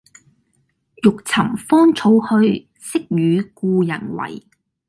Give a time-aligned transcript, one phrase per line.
[1.03, 4.41] 欲尋芳草去，惜與故人違。